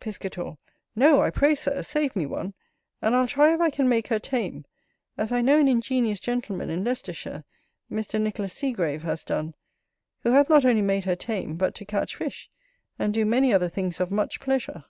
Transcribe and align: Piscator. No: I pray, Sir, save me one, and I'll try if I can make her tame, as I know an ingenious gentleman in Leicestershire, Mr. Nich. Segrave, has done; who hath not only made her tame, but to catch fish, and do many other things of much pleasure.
Piscator. 0.00 0.58
No: 0.94 1.22
I 1.22 1.30
pray, 1.30 1.54
Sir, 1.54 1.82
save 1.82 2.14
me 2.14 2.26
one, 2.26 2.52
and 3.00 3.16
I'll 3.16 3.26
try 3.26 3.54
if 3.54 3.60
I 3.62 3.70
can 3.70 3.88
make 3.88 4.08
her 4.08 4.18
tame, 4.18 4.66
as 5.16 5.32
I 5.32 5.40
know 5.40 5.58
an 5.58 5.66
ingenious 5.66 6.20
gentleman 6.20 6.68
in 6.68 6.84
Leicestershire, 6.84 7.42
Mr. 7.90 8.20
Nich. 8.20 8.36
Segrave, 8.52 9.02
has 9.04 9.24
done; 9.24 9.54
who 10.24 10.32
hath 10.32 10.50
not 10.50 10.66
only 10.66 10.82
made 10.82 11.06
her 11.06 11.16
tame, 11.16 11.56
but 11.56 11.74
to 11.76 11.86
catch 11.86 12.16
fish, 12.16 12.50
and 12.98 13.14
do 13.14 13.24
many 13.24 13.50
other 13.50 13.70
things 13.70 13.98
of 13.98 14.10
much 14.10 14.40
pleasure. 14.40 14.84